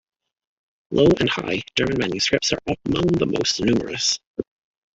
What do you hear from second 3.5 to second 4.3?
numerous.